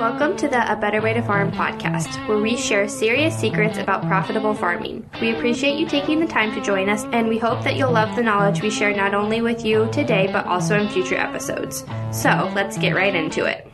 Welcome 0.00 0.34
to 0.38 0.48
the 0.48 0.72
A 0.72 0.76
Better 0.76 1.02
Way 1.02 1.12
to 1.12 1.20
Farm 1.20 1.52
podcast, 1.52 2.26
where 2.26 2.38
we 2.38 2.56
share 2.56 2.88
serious 2.88 3.38
secrets 3.38 3.76
about 3.76 4.00
profitable 4.06 4.54
farming. 4.54 5.06
We 5.20 5.36
appreciate 5.36 5.78
you 5.78 5.86
taking 5.86 6.20
the 6.20 6.26
time 6.26 6.54
to 6.54 6.62
join 6.62 6.88
us, 6.88 7.04
and 7.12 7.28
we 7.28 7.36
hope 7.36 7.62
that 7.64 7.76
you'll 7.76 7.92
love 7.92 8.16
the 8.16 8.22
knowledge 8.22 8.62
we 8.62 8.70
share 8.70 8.96
not 8.96 9.12
only 9.12 9.42
with 9.42 9.62
you 9.62 9.90
today, 9.92 10.26
but 10.32 10.46
also 10.46 10.80
in 10.80 10.88
future 10.88 11.18
episodes. 11.18 11.84
So 12.12 12.50
let's 12.54 12.78
get 12.78 12.94
right 12.94 13.14
into 13.14 13.44
it. 13.44 13.70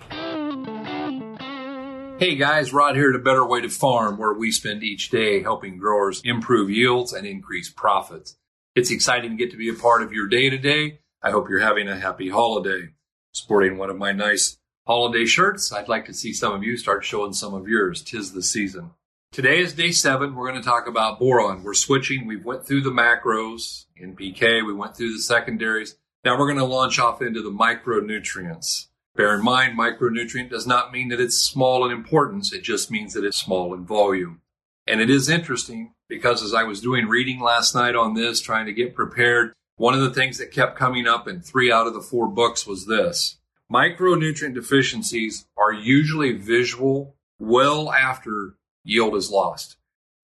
Hey 2.18 2.34
guys, 2.34 2.72
Rod 2.72 2.96
here 2.96 3.10
at 3.10 3.14
A 3.14 3.22
Better 3.22 3.46
Way 3.46 3.60
to 3.60 3.68
Farm, 3.68 4.18
where 4.18 4.34
we 4.34 4.50
spend 4.50 4.82
each 4.82 5.10
day 5.10 5.44
helping 5.44 5.78
growers 5.78 6.22
improve 6.24 6.68
yields 6.70 7.12
and 7.12 7.24
increase 7.24 7.70
profits. 7.70 8.36
It's 8.74 8.90
exciting 8.90 9.30
to 9.30 9.36
get 9.36 9.52
to 9.52 9.56
be 9.56 9.68
a 9.68 9.74
part 9.74 10.02
of 10.02 10.12
your 10.12 10.26
day 10.26 10.50
today. 10.50 10.98
I 11.22 11.30
hope 11.30 11.48
you're 11.48 11.60
having 11.60 11.86
a 11.86 11.96
happy 11.96 12.30
holiday. 12.30 12.88
Sporting 13.30 13.78
one 13.78 13.90
of 13.90 13.96
my 13.96 14.10
nice 14.10 14.58
holiday 14.86 15.24
shirts. 15.24 15.72
I'd 15.72 15.88
like 15.88 16.06
to 16.06 16.14
see 16.14 16.32
some 16.32 16.52
of 16.52 16.62
you 16.62 16.76
start 16.76 17.04
showing 17.04 17.32
some 17.32 17.54
of 17.54 17.68
yours. 17.68 18.02
Tis 18.02 18.32
the 18.32 18.42
season. 18.42 18.90
Today 19.32 19.58
is 19.58 19.74
day 19.74 19.90
seven. 19.90 20.34
We're 20.34 20.48
going 20.48 20.62
to 20.62 20.66
talk 20.66 20.86
about 20.86 21.18
boron. 21.18 21.62
We're 21.62 21.74
switching. 21.74 22.26
We've 22.26 22.44
went 22.44 22.66
through 22.66 22.82
the 22.82 22.90
macros 22.90 23.86
NPK. 24.00 24.64
We 24.64 24.72
went 24.72 24.96
through 24.96 25.12
the 25.12 25.18
secondaries. 25.18 25.96
Now 26.24 26.38
we're 26.38 26.46
going 26.46 26.58
to 26.58 26.64
launch 26.64 26.98
off 26.98 27.20
into 27.20 27.42
the 27.42 27.50
micronutrients. 27.50 28.86
Bear 29.14 29.34
in 29.34 29.44
mind, 29.44 29.78
micronutrient 29.78 30.50
does 30.50 30.66
not 30.66 30.92
mean 30.92 31.08
that 31.08 31.20
it's 31.20 31.38
small 31.38 31.84
in 31.84 31.92
importance. 31.92 32.52
It 32.52 32.62
just 32.62 32.90
means 32.90 33.14
that 33.14 33.24
it's 33.24 33.36
small 33.36 33.74
in 33.74 33.84
volume. 33.84 34.40
And 34.86 35.00
it 35.00 35.10
is 35.10 35.28
interesting 35.28 35.94
because 36.08 36.42
as 36.42 36.54
I 36.54 36.62
was 36.62 36.80
doing 36.80 37.06
reading 37.06 37.40
last 37.40 37.74
night 37.74 37.96
on 37.96 38.14
this, 38.14 38.40
trying 38.40 38.66
to 38.66 38.72
get 38.72 38.94
prepared, 38.94 39.52
one 39.76 39.94
of 39.94 40.00
the 40.00 40.12
things 40.12 40.38
that 40.38 40.52
kept 40.52 40.78
coming 40.78 41.06
up 41.06 41.26
in 41.26 41.40
three 41.40 41.72
out 41.72 41.86
of 41.86 41.94
the 41.94 42.00
four 42.00 42.28
books 42.28 42.66
was 42.66 42.86
this. 42.86 43.38
Micronutrient 43.72 44.54
deficiencies 44.54 45.46
are 45.56 45.72
usually 45.72 46.32
visual 46.32 47.16
well 47.38 47.90
after 47.92 48.54
yield 48.84 49.16
is 49.16 49.30
lost. 49.30 49.76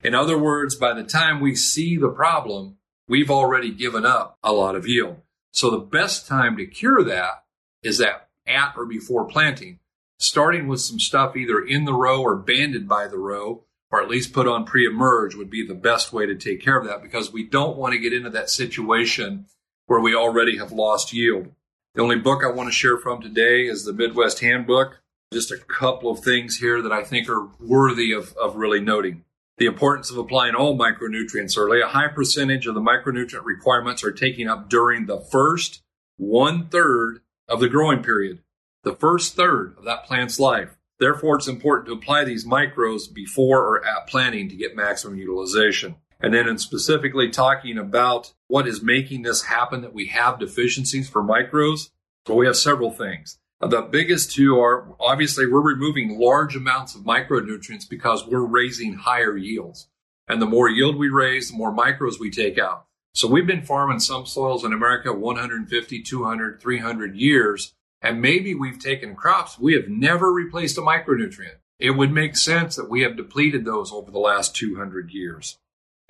In 0.03 0.15
other 0.15 0.39
words, 0.39 0.75
by 0.75 0.95
the 0.95 1.05
time 1.05 1.41
we 1.41 1.55
see 1.55 1.97
the 1.97 2.09
problem, 2.09 2.77
we've 3.09 3.31
already 3.31 3.71
given 3.71 4.07
up 4.07 4.39
a 4.43 4.53
lot 4.53 4.75
of 4.77 4.87
yield. 4.87 5.21
So 5.53 5.71
the 5.71 5.79
best 5.79 6.27
time 6.27 6.57
to 6.57 6.67
cure 6.67 7.03
that 7.05 7.45
is 7.83 7.99
that 7.99 8.29
at 8.47 8.75
or 8.77 8.87
before 8.87 9.25
planting, 9.25 9.81
starting 10.19 10.69
with 10.69 10.81
some 10.81 11.01
stuff 11.01 11.37
either 11.37 11.61
in 11.61 11.85
the 11.85 11.95
row 11.95 12.23
or 12.23 12.37
banded 12.37 12.89
by 12.89 13.09
the 13.09 13.19
row, 13.19 13.65
or 13.91 14.01
at 14.01 14.09
least 14.09 14.33
put 14.33 14.49
on 14.49 14.65
pre-emerge 14.65 15.35
would 15.35 15.51
be 15.51 15.67
the 15.67 15.75
best 15.75 16.13
way 16.13 16.27
to 16.27 16.35
take 16.35 16.63
care 16.63 16.79
of 16.79 16.87
that 16.87 17.03
because 17.03 17.33
we 17.33 17.45
don't 17.45 17.77
want 17.77 17.93
to 17.93 18.01
get 18.01 18.13
into 18.13 18.31
that 18.31 18.49
situation 18.49 19.47
where 19.87 20.01
we 20.01 20.15
already 20.15 20.57
have 20.57 20.73
lost 20.73 21.13
yield. 21.13 21.51
The 21.95 22.01
only 22.01 22.17
book 22.17 22.43
I 22.43 22.51
want 22.51 22.71
to 22.71 22.75
share 22.75 22.97
from 22.97 23.21
today 23.21 23.67
is 23.67 23.85
the 23.85 23.93
Midwest 23.93 24.41
Handbook. 24.41 25.03
Just 25.31 25.51
a 25.51 25.59
couple 25.59 26.11
of 26.11 26.21
things 26.21 26.57
here 26.57 26.81
that 26.81 26.93
I 26.93 27.05
think 27.05 27.29
are 27.29 27.51
worthy 27.61 28.13
of, 28.13 28.35
of 28.39 28.57
really 28.57 28.81
noting. 28.81 29.25
The 29.59 29.67
importance 29.67 30.11
of 30.11 30.17
applying 30.17 30.55
all 30.55 30.79
micronutrients 30.79 31.59
early. 31.59 31.83
A 31.83 31.89
high 31.89 32.09
percentage 32.09 32.67
of 32.67 32.75
the 32.75 32.81
micronutrient 32.81 33.45
requirements 33.45 34.03
are 34.03 34.11
taken 34.11 34.49
up 34.49 34.71
during 34.71 35.05
the 35.05 35.21
first 35.21 35.83
one 36.17 36.69
third 36.69 37.21
of 37.47 37.61
the 37.61 37.69
growing 37.69 38.03
period, 38.03 38.39
the 38.85 38.97
first 38.97 39.37
third 39.37 39.75
of 39.77 39.85
that 39.85 40.07
plant's 40.07 40.41
life. 40.41 40.79
Therefore, 40.99 41.37
it's 41.37 41.49
important 41.49 41.89
to 41.89 41.93
apply 41.93 42.25
these 42.25 42.47
micros 42.47 43.13
before 43.13 43.67
or 43.67 43.87
at 43.87 44.07
planting 44.07 44.49
to 44.49 44.57
get 44.57 44.75
maximum 44.75 45.19
utilization. 45.19 45.97
And 46.23 46.33
then 46.33 46.49
in 46.49 46.57
specifically 46.57 47.29
talking 47.29 47.77
about 47.77 48.33
what 48.47 48.69
is 48.69 48.81
making 48.81 49.23
this 49.23 49.43
happen 49.43 49.83
that 49.83 49.93
we 49.93 50.07
have 50.07 50.39
deficiencies 50.39 51.11
for 51.11 51.23
micros, 51.23 51.91
well, 52.29 52.39
we 52.39 52.47
have 52.47 52.57
several 52.57 52.93
things. 52.93 53.39
The 53.61 53.83
biggest 53.83 54.33
two 54.33 54.59
are 54.59 54.95
obviously 55.01 55.47
we're 55.47 55.61
removing 55.61 56.19
large 56.19 56.55
amounts 56.55 56.95
of 56.95 57.03
micronutrients 57.03 57.89
because 57.89 58.27
we're 58.27 58.45
raising 58.45 58.95
higher 58.95 59.37
yields. 59.37 59.89
And 60.29 60.41
the 60.41 60.47
more 60.47 60.69
yield 60.69 60.97
we 60.97 61.09
raise, 61.09 61.51
the 61.51 61.57
more 61.57 61.75
micros 61.75 62.21
we 62.21 62.31
take 62.31 62.59
out. 62.59 62.87
So 63.15 63.29
we've 63.29 63.47
been 63.47 63.63
farming 63.63 64.01
some 64.01 64.25
soils 64.25 64.65
in 64.65 64.73
America 64.73 65.13
150, 65.13 66.03
200, 66.03 66.61
300 66.61 67.17
years, 67.17 67.75
and 68.01 68.23
maybe 68.23 68.55
we've 68.55 68.79
taken 68.79 69.15
crops. 69.15 69.59
We 69.59 69.75
have 69.75 69.89
never 69.89 70.33
replaced 70.33 70.79
a 70.79 70.81
micronutrient. 70.81 71.57
It 71.79 71.91
would 71.91 72.13
make 72.13 72.37
sense 72.37 72.77
that 72.77 72.89
we 72.89 73.03
have 73.03 73.17
depleted 73.17 73.65
those 73.65 73.93
over 73.93 74.11
the 74.11 74.19
last 74.19 74.57
200 74.57 75.11
years. 75.11 75.59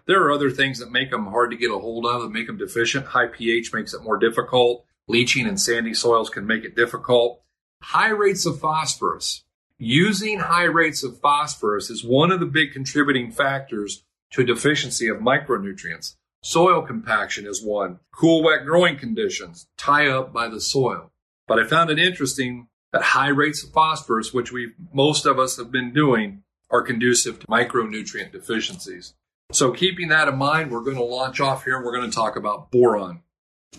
There 0.07 0.23
are 0.23 0.33
other 0.33 0.51
things 0.51 0.79
that 0.79 0.91
make 0.91 1.11
them 1.11 1.27
hard 1.27 1.51
to 1.51 1.57
get 1.57 1.71
a 1.71 1.79
hold 1.79 2.07
of 2.07 2.23
and 2.23 2.33
make 2.33 2.49
them 2.49 2.59
deficient. 2.59 3.07
High 3.07 3.29
pH 3.29 3.73
makes 3.73 3.95
it 3.95 4.03
more 4.03 4.17
difficult. 4.17 4.85
Leaching 5.09 5.47
in 5.47 5.57
sandy 5.57 5.95
soils 5.95 6.31
can 6.31 6.47
make 6.47 6.65
it 6.65 6.77
difficult. 6.77 7.43
High 7.83 8.11
rates 8.11 8.47
of 8.47 8.61
phosphorus. 8.61 9.45
Using 9.79 10.39
high 10.39 10.65
rates 10.65 11.03
of 11.03 11.21
phosphorus 11.21 11.91
is 11.91 12.05
one 12.05 12.31
of 12.31 12.41
the 12.41 12.47
big 12.47 12.73
contributing 12.73 13.33
factors 13.33 14.05
to 14.31 14.45
deficiency 14.45 15.09
of 15.09 15.19
micronutrients. 15.19 16.15
Soil 16.43 16.83
compaction 16.83 17.47
is 17.47 17.63
one. 17.63 18.01
Cool, 18.13 18.43
wet 18.43 18.65
growing 18.65 18.97
conditions 18.97 19.67
tie 19.77 20.09
up 20.09 20.33
by 20.33 20.49
the 20.49 20.61
soil. 20.61 21.13
But 21.47 21.59
I 21.59 21.67
found 21.67 21.91
it 21.91 21.99
interesting 21.99 22.69
that 22.93 23.03
high 23.03 23.29
rates 23.29 23.63
of 23.65 23.71
phosphorus, 23.71 24.33
which 24.33 24.53
we 24.53 24.73
most 24.93 25.27
of 25.27 25.39
us 25.39 25.57
have 25.57 25.71
been 25.71 25.93
doing, 25.93 26.43
are 26.71 26.83
conducive 26.83 27.41
to 27.41 27.47
micronutrient 27.47 28.33
deficiencies. 28.33 29.15
So 29.53 29.71
keeping 29.71 30.09
that 30.09 30.29
in 30.29 30.37
mind, 30.37 30.71
we're 30.71 30.81
going 30.81 30.97
to 30.97 31.03
launch 31.03 31.41
off 31.41 31.65
here 31.65 31.77
and 31.77 31.85
we're 31.85 31.95
going 31.95 32.11
to 32.11 32.15
talk 32.15 32.37
about 32.37 32.71
boron. 32.71 33.23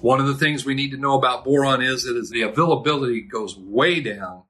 One 0.02 0.20
of 0.20 0.28
the 0.28 0.36
things 0.36 0.66
we 0.66 0.76
need 0.76 0.92
to 0.92 0.98
know 0.98 1.18
about 1.18 1.44
boron 1.44 1.82
is 1.82 2.04
that 2.04 2.30
the 2.32 2.42
availability 2.44 3.22
goes 3.22 3.58
way 3.58 4.00
down 4.00 4.44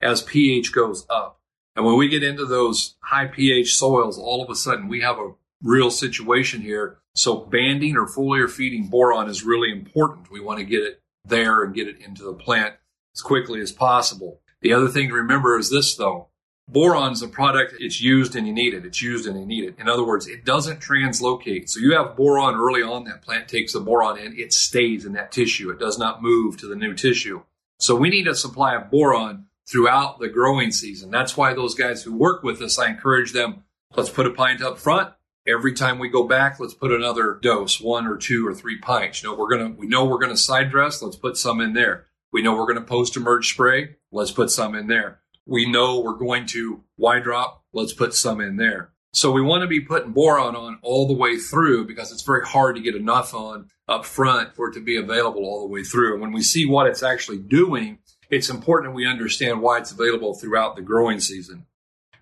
as 0.00 0.22
pH 0.22 0.72
goes 0.72 1.06
up. 1.10 1.40
And 1.76 1.84
when 1.84 1.96
we 1.96 2.08
get 2.08 2.24
into 2.24 2.46
those 2.46 2.96
high 3.02 3.26
pH 3.26 3.74
soils, 3.74 4.18
all 4.18 4.42
of 4.42 4.50
a 4.50 4.54
sudden 4.54 4.88
we 4.88 5.00
have 5.02 5.18
a 5.18 5.32
real 5.62 5.90
situation 5.90 6.62
here. 6.62 6.98
So 7.14 7.36
banding 7.36 7.96
or 7.96 8.06
foliar 8.06 8.48
feeding 8.48 8.88
boron 8.88 9.28
is 9.28 9.44
really 9.44 9.70
important. 9.70 10.30
We 10.30 10.40
want 10.40 10.58
to 10.58 10.64
get 10.64 10.82
it 10.82 11.02
there 11.24 11.62
and 11.62 11.74
get 11.74 11.88
it 11.88 12.00
into 12.00 12.22
the 12.22 12.32
plant 12.32 12.74
as 13.14 13.20
quickly 13.20 13.60
as 13.60 13.72
possible. 13.72 14.40
The 14.62 14.72
other 14.72 14.88
thing 14.88 15.08
to 15.08 15.14
remember 15.14 15.58
is 15.58 15.70
this 15.70 15.94
though. 15.94 16.28
Boron's 16.72 17.20
a 17.20 17.28
product, 17.28 17.74
it's 17.80 18.00
used 18.00 18.36
and 18.36 18.46
you 18.46 18.52
need 18.52 18.74
it. 18.74 18.86
It's 18.86 19.02
used 19.02 19.26
and 19.26 19.38
you 19.38 19.44
need 19.44 19.64
it. 19.64 19.74
In 19.78 19.88
other 19.88 20.04
words, 20.04 20.28
it 20.28 20.44
doesn't 20.44 20.80
translocate. 20.80 21.68
So 21.68 21.80
you 21.80 21.96
have 21.96 22.16
boron 22.16 22.54
early 22.54 22.82
on, 22.82 23.04
that 23.04 23.22
plant 23.22 23.48
takes 23.48 23.72
the 23.72 23.80
boron 23.80 24.18
in, 24.18 24.38
it 24.38 24.52
stays 24.52 25.04
in 25.04 25.12
that 25.14 25.32
tissue. 25.32 25.70
It 25.70 25.80
does 25.80 25.98
not 25.98 26.22
move 26.22 26.58
to 26.58 26.66
the 26.66 26.76
new 26.76 26.94
tissue. 26.94 27.42
So 27.78 27.96
we 27.96 28.08
need 28.08 28.28
a 28.28 28.36
supply 28.36 28.76
of 28.76 28.90
boron 28.90 29.46
throughout 29.68 30.20
the 30.20 30.28
growing 30.28 30.70
season. 30.70 31.10
That's 31.10 31.36
why 31.36 31.54
those 31.54 31.74
guys 31.74 32.04
who 32.04 32.14
work 32.14 32.44
with 32.44 32.62
us, 32.62 32.78
I 32.78 32.88
encourage 32.88 33.32
them, 33.32 33.64
let's 33.96 34.10
put 34.10 34.26
a 34.26 34.30
pint 34.30 34.62
up 34.62 34.78
front. 34.78 35.12
Every 35.48 35.72
time 35.72 35.98
we 35.98 36.08
go 36.08 36.28
back, 36.28 36.60
let's 36.60 36.74
put 36.74 36.92
another 36.92 37.38
dose, 37.42 37.80
one 37.80 38.06
or 38.06 38.16
two 38.16 38.46
or 38.46 38.54
three 38.54 38.78
pints. 38.78 39.22
You 39.22 39.30
know, 39.30 39.36
we're 39.36 39.48
gonna 39.48 39.70
we 39.70 39.88
know 39.88 40.04
we're 40.04 40.18
gonna 40.18 40.36
side 40.36 40.70
dress, 40.70 41.02
let's 41.02 41.16
put 41.16 41.36
some 41.36 41.60
in 41.60 41.72
there. 41.72 42.06
We 42.30 42.42
know 42.42 42.54
we're 42.54 42.66
gonna 42.66 42.82
post 42.82 43.16
emerge 43.16 43.48
spray, 43.48 43.96
let's 44.12 44.30
put 44.30 44.50
some 44.50 44.74
in 44.74 44.86
there 44.86 45.19
we 45.46 45.70
know 45.70 46.00
we're 46.00 46.14
going 46.14 46.46
to 46.46 46.84
Y 46.96 47.18
drop, 47.20 47.64
let's 47.72 47.92
put 47.92 48.14
some 48.14 48.40
in 48.40 48.56
there. 48.56 48.92
So 49.12 49.32
we 49.32 49.42
want 49.42 49.62
to 49.62 49.66
be 49.66 49.80
putting 49.80 50.12
boron 50.12 50.54
on 50.54 50.78
all 50.82 51.08
the 51.08 51.14
way 51.14 51.36
through 51.36 51.86
because 51.86 52.12
it's 52.12 52.22
very 52.22 52.46
hard 52.46 52.76
to 52.76 52.82
get 52.82 52.94
enough 52.94 53.34
on 53.34 53.68
up 53.88 54.04
front 54.04 54.54
for 54.54 54.68
it 54.68 54.74
to 54.74 54.80
be 54.80 54.96
available 54.96 55.44
all 55.44 55.66
the 55.66 55.72
way 55.72 55.82
through. 55.82 56.12
And 56.12 56.22
when 56.22 56.32
we 56.32 56.42
see 56.42 56.64
what 56.64 56.86
it's 56.86 57.02
actually 57.02 57.38
doing, 57.38 57.98
it's 58.30 58.48
important 58.48 58.92
that 58.92 58.96
we 58.96 59.06
understand 59.06 59.60
why 59.60 59.78
it's 59.78 59.90
available 59.90 60.34
throughout 60.34 60.76
the 60.76 60.82
growing 60.82 61.18
season. 61.18 61.66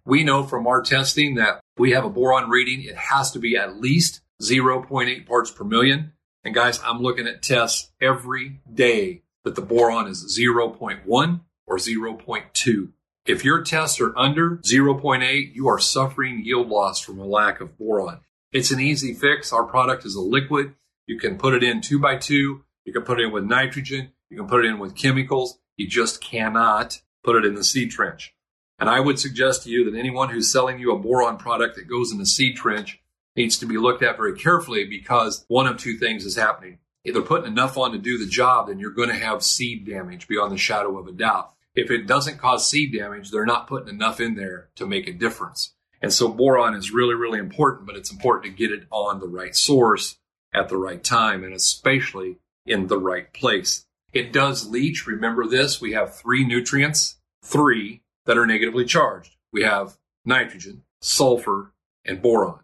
We 0.07 0.25
know 0.25 0.45
from 0.45 0.67
our 0.67 0.81
testing 0.81 1.35
that 1.35 1.61
we 1.77 1.91
have 1.91 2.07
a 2.07 2.11
boron 2.11 2.49
reading. 2.49 2.83
It 2.83 2.97
has 2.97 3.31
to 3.33 3.39
be 3.39 3.59
at 3.59 3.79
least 3.79 4.23
0.8 4.43 5.27
parts 5.27 5.51
per 5.51 5.65
million. 5.65 6.13
And 6.43 6.55
guys, 6.55 6.81
I'm 6.83 7.03
looking 7.03 7.27
at 7.27 7.43
tests 7.43 7.91
every 8.01 8.63
day 8.73 9.25
that 9.45 9.55
the 9.55 9.61
boron 9.61 10.07
is 10.07 10.39
0.1 10.39 11.41
or 11.67 11.77
0.2. 11.77 12.89
If 13.29 13.45
your 13.45 13.63
tests 13.63 14.01
are 14.01 14.17
under 14.17 14.57
0.8, 14.57 15.55
you 15.55 15.69
are 15.69 15.79
suffering 15.79 16.41
yield 16.47 16.69
loss 16.69 16.99
from 16.99 17.19
a 17.19 17.27
lack 17.27 17.61
of 17.61 17.77
boron. 17.77 18.21
It's 18.53 18.71
an 18.71 18.81
easy 18.81 19.13
fix. 19.13 19.53
Our 19.53 19.65
product 19.65 20.07
is 20.07 20.15
a 20.15 20.21
liquid. 20.23 20.75
You 21.07 21.19
can 21.19 21.37
put 21.37 21.53
it 21.53 21.63
in 21.63 21.83
two 21.83 21.99
by 21.99 22.17
two. 22.17 22.65
You 22.87 22.93
can 22.95 23.03
put 23.03 23.21
it 23.21 23.27
in 23.27 23.33
with 23.33 23.45
nitrogen. 23.45 24.13
You 24.31 24.39
can 24.39 24.47
put 24.47 24.65
it 24.65 24.69
in 24.69 24.79
with 24.79 24.97
chemicals. 24.97 25.59
You 25.77 25.87
just 25.87 26.23
cannot 26.23 27.03
put 27.23 27.37
it 27.37 27.45
in 27.45 27.55
the 27.55 27.65
seed 27.65 27.91
trench. 27.91 28.35
And 28.79 28.89
I 28.89 29.01
would 29.01 29.19
suggest 29.19 29.65
to 29.65 29.71
you 29.71 29.85
that 29.91 29.99
anyone 29.99 30.31
who's 30.31 30.51
selling 30.51 30.79
you 30.79 30.95
a 30.95 30.99
boron 30.99 31.37
product 31.37 31.77
that 31.77 31.87
goes 31.87 32.11
in 32.11 32.17
the 32.17 32.25
seed 32.25 32.57
trench 32.57 32.99
needs 33.37 33.59
to 33.59 33.67
be 33.67 33.77
looked 33.77 34.03
at 34.03 34.17
very 34.17 34.39
carefully 34.39 34.87
because 34.87 35.45
one 35.49 35.67
of 35.67 35.77
two 35.77 35.99
things 35.99 36.25
is 36.25 36.37
happening. 36.37 36.79
Either 37.05 37.21
putting 37.21 37.53
enough 37.53 37.77
on 37.77 37.93
to 37.93 37.99
do 37.99 38.17
the 38.17 38.27
job, 38.27 38.69
then 38.69 38.79
you're 38.79 38.91
going 38.91 39.11
to 39.11 39.15
have 39.15 39.43
seed 39.43 39.87
damage 39.87 40.29
beyond 40.29 40.51
the 40.51 40.57
shadow 40.57 40.97
of 40.97 41.07
a 41.07 41.13
doubt 41.13 41.53
if 41.79 41.93
it 41.93 42.07
doesn't 42.07 42.39
cause 42.39 42.69
seed 42.69 42.93
damage, 42.93 43.31
they're 43.31 43.47
not 43.47 43.69
putting 43.69 43.89
enough 43.89 44.21
in 44.21 44.35
there 44.35 44.69
to 44.75 44.85
make 44.85 45.07
a 45.07 45.13
difference. 45.13 45.75
And 46.03 46.13
so 46.13 46.29
boron 46.29 46.75
is 46.75 46.93
really, 46.93 47.15
really 47.15 47.39
important, 47.39 47.87
but 47.87 47.97
it's 47.97 48.11
important 48.11 48.45
to 48.45 48.59
get 48.59 48.73
it 48.77 48.87
on 48.91 49.21
the 49.21 49.29
right 49.29 49.55
source 49.55 50.19
at 50.53 50.69
the 50.69 50.77
right 50.77 51.03
time 51.03 51.45
and 51.45 51.55
especially 51.55 52.39
in 52.67 52.89
the 52.89 52.99
right 52.99 53.33
place. 53.33 53.87
It 54.13 54.33
does 54.33 54.69
leach. 54.69 55.07
Remember 55.07 55.47
this. 55.47 55.81
We 55.81 55.93
have 55.93 56.17
three 56.17 56.45
nutrients, 56.45 57.17
three 57.45 58.03
that 58.27 58.39
are 58.39 58.47
negatively 58.47 58.85
charged. 58.85 59.37
We 59.53 59.63
have 59.63 59.99
nitrogen, 60.25 60.83
sulfur, 61.01 61.73
and 62.05 62.21
boron. 62.21 62.61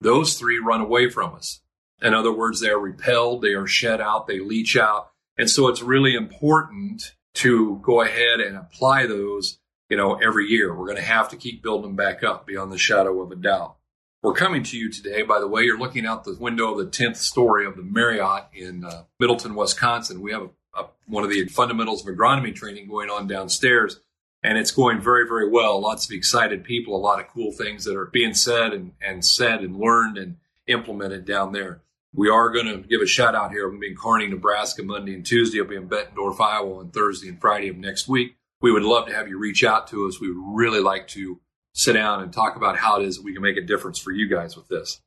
Those 0.00 0.34
three 0.34 0.58
run 0.58 0.80
away 0.80 1.08
from 1.08 1.34
us. 1.34 1.60
In 2.02 2.14
other 2.14 2.32
words, 2.32 2.60
they 2.60 2.68
are 2.68 2.78
repelled, 2.78 3.42
they 3.42 3.54
are 3.54 3.66
shed 3.66 4.00
out, 4.00 4.26
they 4.26 4.38
leach 4.38 4.76
out. 4.76 5.10
And 5.36 5.50
so 5.50 5.68
it's 5.68 5.82
really 5.82 6.14
important 6.14 7.14
to 7.38 7.80
go 7.82 8.02
ahead 8.02 8.40
and 8.40 8.56
apply 8.56 9.06
those, 9.06 9.58
you 9.88 9.96
know, 9.96 10.14
every 10.14 10.46
year. 10.46 10.74
We're 10.74 10.86
going 10.86 10.96
to 10.96 11.02
have 11.02 11.28
to 11.30 11.36
keep 11.36 11.62
building 11.62 11.90
them 11.90 11.96
back 11.96 12.22
up 12.22 12.46
beyond 12.46 12.72
the 12.72 12.78
shadow 12.78 13.20
of 13.20 13.30
a 13.30 13.36
doubt. 13.36 13.76
We're 14.22 14.34
coming 14.34 14.64
to 14.64 14.76
you 14.76 14.90
today. 14.90 15.22
By 15.22 15.38
the 15.38 15.46
way, 15.46 15.62
you're 15.62 15.78
looking 15.78 16.04
out 16.04 16.24
the 16.24 16.36
window 16.38 16.72
of 16.72 16.78
the 16.78 16.86
10th 16.86 17.16
story 17.16 17.64
of 17.64 17.76
the 17.76 17.82
Marriott 17.82 18.46
in 18.52 18.84
uh, 18.84 19.04
Middleton, 19.20 19.54
Wisconsin. 19.54 20.20
We 20.20 20.32
have 20.32 20.42
a, 20.42 20.80
a, 20.80 20.86
one 21.06 21.22
of 21.22 21.30
the 21.30 21.46
fundamentals 21.46 22.06
of 22.06 22.12
agronomy 22.12 22.52
training 22.52 22.88
going 22.88 23.10
on 23.10 23.28
downstairs, 23.28 24.00
and 24.42 24.58
it's 24.58 24.72
going 24.72 25.00
very, 25.00 25.28
very 25.28 25.48
well. 25.48 25.80
Lots 25.80 26.06
of 26.06 26.10
excited 26.10 26.64
people, 26.64 26.96
a 26.96 26.98
lot 26.98 27.20
of 27.20 27.28
cool 27.28 27.52
things 27.52 27.84
that 27.84 27.96
are 27.96 28.06
being 28.06 28.34
said 28.34 28.72
and, 28.72 28.92
and 29.00 29.24
said 29.24 29.60
and 29.60 29.78
learned 29.78 30.18
and 30.18 30.36
implemented 30.66 31.24
down 31.24 31.52
there. 31.52 31.82
We 32.14 32.28
are 32.30 32.50
going 32.50 32.66
to 32.66 32.88
give 32.88 33.00
a 33.02 33.06
shout 33.06 33.34
out 33.34 33.52
here. 33.52 33.68
We'll 33.68 33.80
be 33.80 33.88
in 33.88 33.96
Kearney, 33.96 34.26
Nebraska 34.28 34.82
Monday 34.82 35.14
and 35.14 35.24
Tuesday. 35.24 35.60
I'll 35.60 35.66
be 35.66 35.76
in 35.76 35.88
Bettendorf, 35.88 36.40
Iowa 36.40 36.78
on 36.78 36.90
Thursday 36.90 37.28
and 37.28 37.40
Friday 37.40 37.68
of 37.68 37.76
next 37.76 38.08
week. 38.08 38.36
We 38.60 38.72
would 38.72 38.82
love 38.82 39.06
to 39.06 39.14
have 39.14 39.28
you 39.28 39.38
reach 39.38 39.62
out 39.62 39.86
to 39.88 40.06
us. 40.08 40.20
We 40.20 40.32
would 40.32 40.56
really 40.56 40.80
like 40.80 41.06
to 41.08 41.40
sit 41.74 41.92
down 41.92 42.22
and 42.22 42.32
talk 42.32 42.56
about 42.56 42.76
how 42.76 43.00
it 43.00 43.06
is 43.06 43.16
that 43.16 43.24
we 43.24 43.32
can 43.32 43.42
make 43.42 43.56
a 43.56 43.62
difference 43.62 43.98
for 43.98 44.10
you 44.10 44.28
guys 44.28 44.56
with 44.56 44.68
this. 44.68 45.00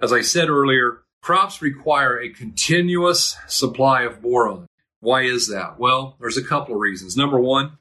As 0.00 0.12
I 0.12 0.20
said 0.20 0.48
earlier, 0.48 1.02
crops 1.22 1.62
require 1.62 2.20
a 2.20 2.28
continuous 2.28 3.36
supply 3.48 4.02
of 4.02 4.20
boron. 4.20 4.66
Why 5.00 5.22
is 5.22 5.48
that? 5.48 5.78
Well, 5.78 6.16
there's 6.20 6.36
a 6.36 6.44
couple 6.44 6.74
of 6.74 6.80
reasons. 6.80 7.16
Number 7.16 7.40
one, 7.40 7.78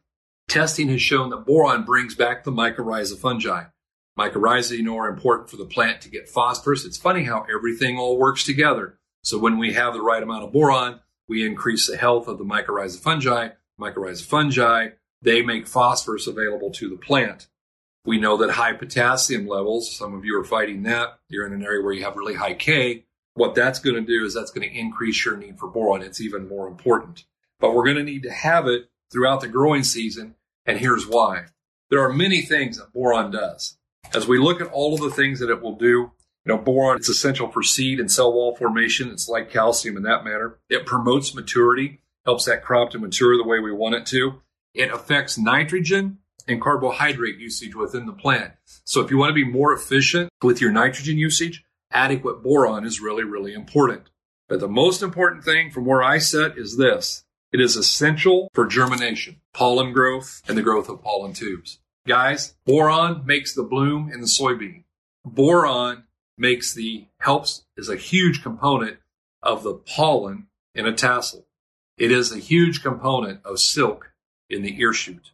testing 0.47 0.89
has 0.89 1.01
shown 1.01 1.29
that 1.29 1.45
boron 1.45 1.83
brings 1.83 2.15
back 2.15 2.43
the 2.43 2.51
mycorrhiza 2.51 3.17
fungi. 3.17 3.65
Mycorrhiza, 4.17 4.77
you 4.77 4.83
know, 4.83 4.97
are 4.97 5.09
important 5.09 5.49
for 5.49 5.57
the 5.57 5.65
plant 5.65 6.01
to 6.01 6.09
get 6.09 6.29
phosphorus. 6.29 6.85
It's 6.85 6.97
funny 6.97 7.23
how 7.23 7.45
everything 7.53 7.97
all 7.97 8.17
works 8.17 8.43
together. 8.43 8.99
So 9.23 9.39
when 9.39 9.57
we 9.57 9.73
have 9.73 9.93
the 9.93 10.01
right 10.01 10.21
amount 10.21 10.43
of 10.43 10.51
boron, 10.51 10.99
we 11.27 11.45
increase 11.45 11.87
the 11.87 11.97
health 11.97 12.27
of 12.27 12.37
the 12.37 12.43
mycorrhiza 12.43 12.99
fungi. 12.99 13.49
Mycorrhiza 13.79 14.23
fungi, 14.23 14.89
they 15.21 15.41
make 15.41 15.65
phosphorus 15.65 16.27
available 16.27 16.69
to 16.71 16.89
the 16.89 16.97
plant. 16.97 17.47
We 18.05 18.19
know 18.19 18.35
that 18.37 18.51
high 18.51 18.73
potassium 18.73 19.47
levels, 19.47 19.95
some 19.95 20.13
of 20.13 20.25
you 20.25 20.37
are 20.39 20.43
fighting 20.43 20.83
that. 20.83 21.19
You're 21.29 21.47
in 21.47 21.53
an 21.53 21.63
area 21.63 21.81
where 21.81 21.93
you 21.93 22.03
have 22.03 22.17
really 22.17 22.35
high 22.35 22.53
K. 22.53 23.05
What 23.35 23.55
that's 23.55 23.79
going 23.79 23.95
to 23.95 24.01
do 24.01 24.25
is 24.25 24.33
that's 24.33 24.51
going 24.51 24.69
to 24.69 24.77
increase 24.77 25.25
your 25.25 25.37
need 25.37 25.57
for 25.57 25.67
boron. 25.67 26.03
It's 26.03 26.21
even 26.21 26.47
more 26.47 26.67
important. 26.67 27.23
But 27.59 27.73
we're 27.73 27.85
going 27.85 27.97
to 27.97 28.03
need 28.03 28.23
to 28.23 28.31
have 28.31 28.67
it 28.67 28.89
throughout 29.11 29.41
the 29.41 29.47
growing 29.47 29.83
season. 29.83 30.35
And 30.65 30.77
here's 30.77 31.07
why. 31.07 31.45
There 31.89 32.01
are 32.01 32.11
many 32.11 32.41
things 32.41 32.77
that 32.77 32.93
boron 32.93 33.31
does. 33.31 33.77
As 34.13 34.27
we 34.27 34.37
look 34.37 34.61
at 34.61 34.67
all 34.67 34.93
of 34.93 34.99
the 34.99 35.09
things 35.09 35.39
that 35.39 35.49
it 35.49 35.61
will 35.61 35.75
do, 35.75 36.11
you 36.45 36.53
know, 36.53 36.57
boron, 36.57 36.97
it's 36.97 37.09
essential 37.09 37.49
for 37.49 37.63
seed 37.63 37.99
and 37.99 38.11
cell 38.11 38.33
wall 38.33 38.55
formation. 38.55 39.09
It's 39.09 39.29
like 39.29 39.49
calcium 39.49 39.97
in 39.97 40.03
that 40.03 40.25
manner. 40.25 40.59
It 40.69 40.85
promotes 40.85 41.33
maturity, 41.33 42.01
helps 42.25 42.45
that 42.45 42.63
crop 42.63 42.91
to 42.91 42.99
mature 42.99 43.37
the 43.37 43.47
way 43.47 43.59
we 43.59 43.71
want 43.71 43.95
it 43.95 44.05
to. 44.07 44.41
It 44.73 44.91
affects 44.91 45.37
nitrogen 45.37 46.19
and 46.47 46.61
carbohydrate 46.61 47.37
usage 47.37 47.75
within 47.75 48.05
the 48.05 48.13
plant. 48.13 48.53
So 48.83 49.01
if 49.01 49.09
you 49.09 49.17
want 49.17 49.29
to 49.29 49.33
be 49.33 49.45
more 49.45 49.73
efficient 49.73 50.29
with 50.41 50.59
your 50.59 50.71
nitrogen 50.71 51.17
usage, 51.17 51.63
adequate 51.91 52.43
boron 52.43 52.85
is 52.85 52.99
really, 52.99 53.23
really 53.23 53.53
important. 53.53 54.09
But 54.49 54.59
the 54.59 54.67
most 54.67 55.01
important 55.01 55.43
thing 55.43 55.71
from 55.71 55.85
where 55.85 56.03
I 56.03 56.17
sit 56.17 56.57
is 56.57 56.77
this. 56.77 57.23
It 57.51 57.61
is 57.61 57.77
essential 57.77 58.49
for 58.53 58.65
germination, 58.65 59.39
pollen 59.53 59.93
growth, 59.93 60.41
and 60.47 60.57
the 60.57 60.63
growth 60.63 60.89
of 60.89 61.03
pollen 61.03 61.33
tubes. 61.33 61.79
Guys, 62.05 62.55
boron 62.65 63.25
makes 63.25 63.55
the 63.55 63.63
bloom 63.63 64.11
in 64.11 64.19
the 64.19 64.27
soybean. 64.27 64.83
Boron 65.23 66.03
makes 66.37 66.73
the 66.73 67.07
helps 67.19 67.63
is 67.77 67.87
a 67.87 67.95
huge 67.95 68.43
component 68.43 68.97
of 69.41 69.63
the 69.63 69.73
pollen 69.73 70.47
in 70.75 70.85
a 70.85 70.91
tassel. 70.91 71.45
It 71.97 72.11
is 72.11 72.31
a 72.31 72.39
huge 72.39 72.83
component 72.83 73.39
of 73.45 73.59
silk 73.59 74.11
in 74.49 74.63
the 74.63 74.77
ear 74.81 74.91
shoot. 74.91 75.31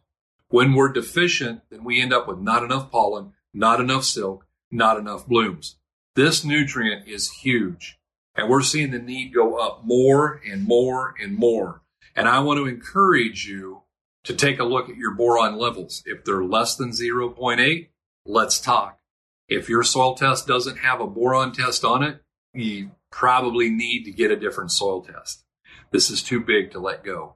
When 0.48 0.74
we're 0.74 0.92
deficient, 0.92 1.62
then 1.70 1.82
we 1.82 2.00
end 2.00 2.12
up 2.12 2.28
with 2.28 2.38
not 2.38 2.62
enough 2.62 2.90
pollen, 2.92 3.32
not 3.52 3.80
enough 3.80 4.04
silk, 4.04 4.46
not 4.70 4.96
enough 4.96 5.26
blooms. 5.26 5.76
This 6.14 6.44
nutrient 6.44 7.08
is 7.08 7.30
huge. 7.30 7.98
And 8.36 8.48
we're 8.48 8.62
seeing 8.62 8.92
the 8.92 9.00
need 9.00 9.34
go 9.34 9.56
up 9.56 9.84
more 9.84 10.40
and 10.48 10.64
more 10.68 11.14
and 11.20 11.36
more. 11.36 11.82
And 12.14 12.28
I 12.28 12.38
want 12.40 12.58
to 12.58 12.66
encourage 12.66 13.46
you 13.46 13.79
to 14.24 14.34
take 14.34 14.58
a 14.58 14.64
look 14.64 14.88
at 14.88 14.96
your 14.96 15.14
boron 15.14 15.56
levels. 15.58 16.02
If 16.06 16.24
they're 16.24 16.44
less 16.44 16.76
than 16.76 16.90
0.8, 16.90 17.88
let's 18.26 18.60
talk. 18.60 18.98
If 19.48 19.68
your 19.68 19.82
soil 19.82 20.14
test 20.14 20.46
doesn't 20.46 20.78
have 20.78 21.00
a 21.00 21.06
boron 21.06 21.52
test 21.52 21.84
on 21.84 22.02
it, 22.02 22.22
you 22.54 22.92
probably 23.10 23.70
need 23.70 24.04
to 24.04 24.12
get 24.12 24.30
a 24.30 24.36
different 24.36 24.70
soil 24.72 25.02
test. 25.02 25.44
This 25.90 26.10
is 26.10 26.22
too 26.22 26.40
big 26.40 26.70
to 26.70 26.78
let 26.78 27.04
go. 27.04 27.34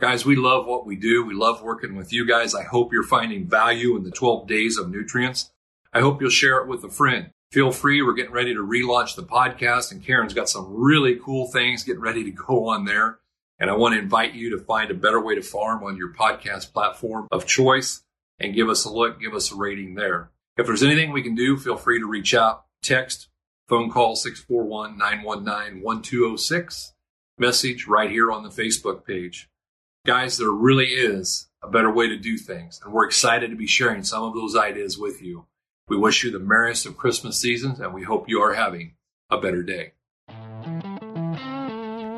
Guys, 0.00 0.24
we 0.24 0.36
love 0.36 0.66
what 0.66 0.86
we 0.86 0.94
do. 0.94 1.24
We 1.24 1.34
love 1.34 1.62
working 1.62 1.96
with 1.96 2.12
you 2.12 2.24
guys. 2.24 2.54
I 2.54 2.62
hope 2.62 2.92
you're 2.92 3.02
finding 3.02 3.48
value 3.48 3.96
in 3.96 4.04
the 4.04 4.12
12 4.12 4.46
days 4.46 4.78
of 4.78 4.90
nutrients. 4.90 5.50
I 5.92 6.00
hope 6.00 6.20
you'll 6.20 6.30
share 6.30 6.58
it 6.58 6.68
with 6.68 6.84
a 6.84 6.88
friend. 6.88 7.30
Feel 7.50 7.72
free. 7.72 8.02
We're 8.02 8.14
getting 8.14 8.32
ready 8.32 8.54
to 8.54 8.60
relaunch 8.60 9.16
the 9.16 9.22
podcast, 9.22 9.90
and 9.90 10.04
Karen's 10.04 10.34
got 10.34 10.48
some 10.48 10.72
really 10.72 11.16
cool 11.16 11.50
things 11.50 11.82
getting 11.82 12.02
ready 12.02 12.22
to 12.22 12.30
go 12.30 12.68
on 12.68 12.84
there. 12.84 13.18
And 13.58 13.70
I 13.70 13.76
want 13.76 13.94
to 13.94 14.00
invite 14.00 14.34
you 14.34 14.50
to 14.50 14.64
find 14.64 14.90
a 14.90 14.94
better 14.94 15.20
way 15.20 15.34
to 15.34 15.42
farm 15.42 15.82
on 15.82 15.96
your 15.96 16.12
podcast 16.12 16.72
platform 16.72 17.26
of 17.32 17.46
choice 17.46 18.04
and 18.38 18.54
give 18.54 18.68
us 18.68 18.84
a 18.84 18.92
look, 18.92 19.20
give 19.20 19.34
us 19.34 19.50
a 19.50 19.56
rating 19.56 19.94
there. 19.94 20.30
If 20.56 20.66
there's 20.66 20.82
anything 20.82 21.12
we 21.12 21.22
can 21.22 21.34
do, 21.34 21.56
feel 21.56 21.76
free 21.76 21.98
to 21.98 22.06
reach 22.06 22.34
out, 22.34 22.64
text, 22.82 23.28
phone 23.68 23.90
call 23.90 24.16
641 24.16 24.96
919 24.96 25.82
1206, 25.82 26.94
message 27.38 27.86
right 27.86 28.10
here 28.10 28.30
on 28.32 28.42
the 28.42 28.48
Facebook 28.48 29.04
page. 29.04 29.48
Guys, 30.06 30.38
there 30.38 30.50
really 30.50 30.86
is 30.86 31.48
a 31.62 31.68
better 31.68 31.92
way 31.92 32.08
to 32.08 32.16
do 32.16 32.38
things, 32.38 32.80
and 32.82 32.92
we're 32.92 33.06
excited 33.06 33.50
to 33.50 33.56
be 33.56 33.66
sharing 33.66 34.02
some 34.02 34.22
of 34.22 34.34
those 34.34 34.56
ideas 34.56 34.96
with 34.96 35.20
you. 35.20 35.46
We 35.88 35.96
wish 35.96 36.22
you 36.22 36.30
the 36.30 36.38
merriest 36.38 36.86
of 36.86 36.96
Christmas 36.96 37.38
seasons, 37.38 37.80
and 37.80 37.92
we 37.92 38.04
hope 38.04 38.28
you 38.28 38.40
are 38.40 38.54
having 38.54 38.94
a 39.30 39.40
better 39.40 39.62
day. 39.62 39.92